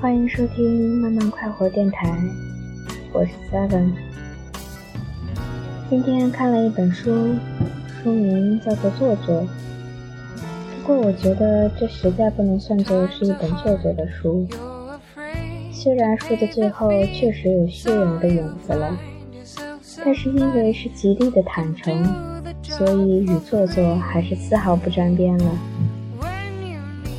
[0.00, 2.16] 欢迎收听慢慢快活电台，
[3.12, 3.90] 我是 Seven。
[5.90, 7.34] 今天看了一本书，
[8.00, 9.42] 书名叫做《做作》，
[10.80, 14.46] 不过我觉得这实在不能算作是一本做作的书。
[15.72, 18.96] 虽然书的最后确实有血缘的影子了，
[20.04, 22.04] 但是因为是极力的坦诚，
[22.62, 25.58] 所以与做作还是丝毫不沾边了。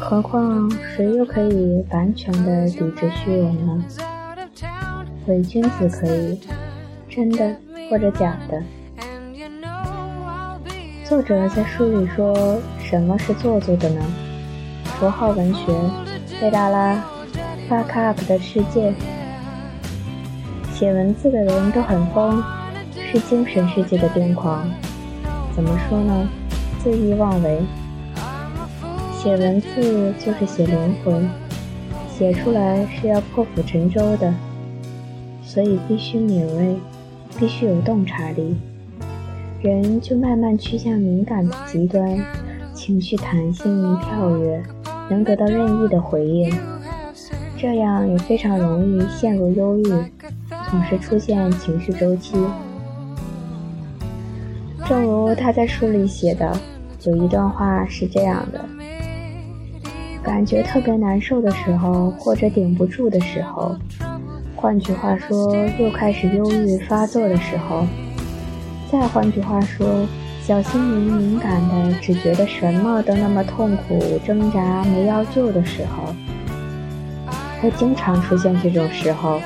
[0.10, 3.86] 何况谁又可以完全的抵制虚荣呢？
[5.28, 6.40] 伪君子可以，
[7.08, 7.56] 真的
[7.92, 8.60] 或者假的。
[11.04, 14.02] 作者在书里说，什么是做作的呢？
[15.00, 15.72] 符号文学，
[16.42, 17.04] 贝拉拉
[17.70, 18.92] ，fuck up 的世界。
[20.74, 22.44] 写文字的人都很疯，
[23.12, 24.68] 是精神世界的癫狂。
[25.56, 26.28] 怎么说呢？
[26.84, 27.62] 恣意妄为。
[29.22, 31.30] 写文字就是写灵魂，
[32.10, 34.34] 写出来是要破釜沉舟的，
[35.44, 36.78] 所以必须敏锐，
[37.38, 38.56] 必须有洞察力，
[39.62, 42.18] 人就慢慢趋向敏感的极端，
[42.74, 44.64] 情绪弹性跳跃，
[45.10, 46.50] 能得到任意的回应，
[47.58, 52.38] 这样也非常容易陷入忧郁，总是出现情绪周期。
[54.88, 56.58] 正如他在书里写的，
[57.04, 58.64] 有一段话是这样的。
[60.30, 63.76] 感觉特别难受的时候，或者顶不住的时候，
[64.56, 67.84] 换句话说，又开始忧郁发作的时候，
[68.92, 70.06] 再换句话说，
[70.44, 76.14] 小心灵敏感的只觉得什么都那么痛苦、挣扎、没药救的时候，
[77.60, 79.42] 会经常出现这种时候，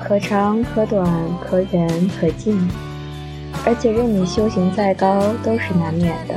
[0.00, 1.04] 可长可短，
[1.44, 2.56] 可远可近，
[3.66, 6.36] 而且任你修行再高，都是难免的。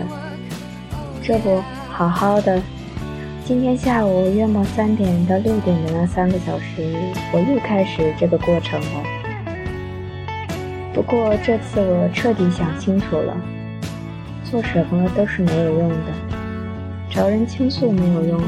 [1.22, 1.62] 这不
[1.92, 2.60] 好好的。
[3.48, 6.96] 今天下午约莫三点到六点的那三个小时，
[7.32, 9.04] 我又开始这个过程了。
[10.92, 13.38] 不过这次我彻底想清楚了，
[14.44, 16.12] 做什么都是没有用的，
[17.08, 18.42] 找人倾诉没有用，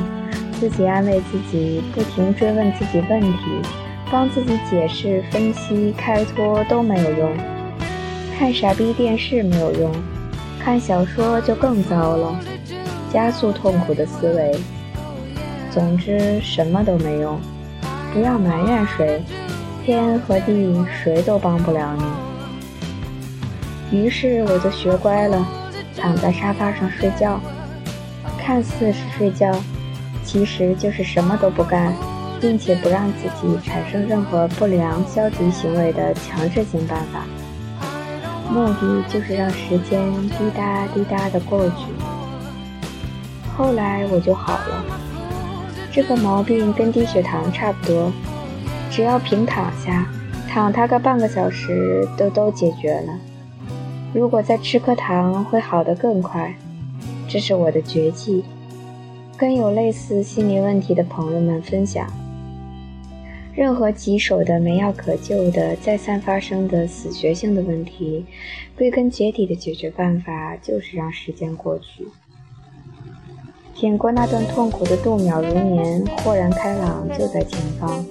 [0.60, 3.38] 自己安慰自己，不停追问自己问题，
[4.10, 7.30] 帮自己解释、分析、开脱都没有用。
[8.36, 9.92] 看傻逼电视没有用，
[10.60, 12.40] 看小说就更糟了，
[13.14, 14.60] 加速痛苦的思维。
[15.78, 17.40] 总之什么都没用，
[18.12, 19.24] 不要埋怨谁，
[19.86, 21.96] 天和地谁都帮不了
[23.92, 23.96] 你。
[23.96, 25.48] 于是我就学乖了，
[25.96, 27.40] 躺在沙发上睡觉，
[28.40, 29.56] 看似是睡觉，
[30.24, 31.94] 其实就是什么都不干，
[32.42, 37.24] 并且不让自己产生任何不良消极行为的强制性办法，
[38.52, 41.86] 目的就是让时间滴答滴答的过去。
[43.56, 44.84] 后来我就好了。
[45.98, 48.14] 这个毛病跟低血糖差不多，
[48.92, 50.08] 只要平躺下，
[50.48, 53.20] 躺它个半个小时，都都解决了。
[54.14, 56.54] 如果再吃颗糖，会好得更快。
[57.28, 58.44] 这是我的绝技，
[59.36, 62.08] 跟有类似心理问题的朋友们分享。
[63.56, 68.24] 任何棘手的、没药可救的、再三发生的死绝性的问题，
[68.78, 72.08] 归根结底的解决办法就是让时间过去。
[73.80, 78.04] 挺过那段痛苦的度秒如年，豁然开朗就在前方。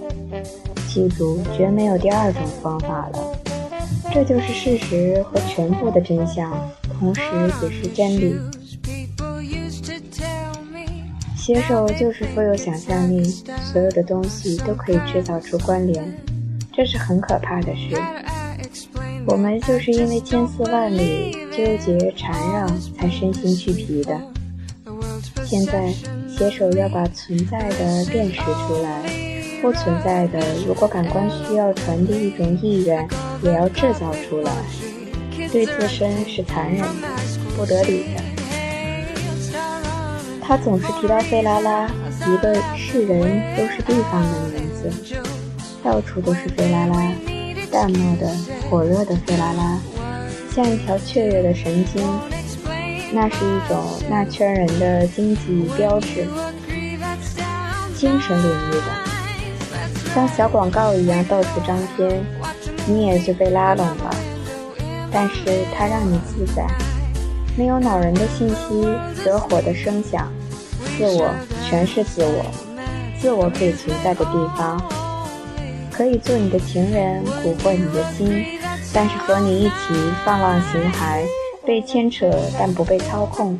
[0.89, 3.19] 记住，绝没有第二种方法了。
[4.13, 6.57] 这就是事实和全部的真相，
[7.01, 7.21] 同时
[7.61, 8.37] 也是真理。
[11.37, 16.17] 写手就是富有想象力，所有的东西都可以制造出关联，
[16.73, 18.01] 这是很可怕的事。
[19.27, 24.17] 我们就是因为千丝万缕纠结缠绕，才身心俱疲的。
[25.47, 25.95] 现在，
[26.29, 29.01] 写手要把存在的辨识出来，
[29.63, 33.07] 不存在的，如果感官需要传递一种意愿，
[33.43, 34.53] 也要制造出来。
[35.53, 37.09] 对自身是残忍的，
[37.57, 38.21] 不得理的。
[40.43, 44.91] 他总是提到费拉拉，一个是人都是地方的名字，
[45.83, 47.13] 到处都是费拉拉，
[47.71, 48.35] 淡漠的、
[48.69, 49.79] 火热的费拉拉，
[50.53, 52.03] 像一条雀跃的神经。
[53.13, 56.27] 那是一种那圈人的经济标志，
[57.95, 62.21] 精神领域的，像小广告一样到处张贴，
[62.87, 64.15] 你也就被拉拢了。
[65.13, 66.67] 但是它让你自在，
[67.57, 68.87] 没有恼人的信息，
[69.25, 70.31] 惹火的声响，
[70.99, 71.33] 自我
[71.69, 72.45] 全是自我，
[73.21, 74.83] 自我可以存在的地方，
[75.93, 78.45] 可以做你的情人，蛊惑你的心，
[78.93, 79.95] 但是和你一起
[80.25, 81.25] 放浪形骸。
[81.67, 83.59] 被牵扯但不被操控，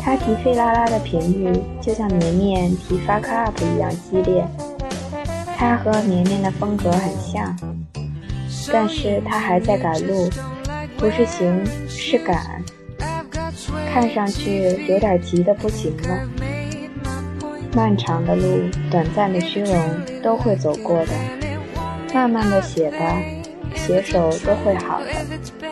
[0.00, 4.46] 他提费拉拉的频率就像绵绵提 fuck up 一样激烈。
[5.56, 7.56] 他和绵绵的风格很像，
[8.72, 10.30] 但是他还在赶路，
[10.96, 12.62] 不是行是赶，
[13.92, 16.20] 看上去有点急的不行了。
[17.74, 19.74] 漫长的路，短暂的虚荣
[20.22, 21.12] 都会走过的，
[22.14, 23.20] 慢慢的写吧，
[23.74, 25.65] 写手都会好的。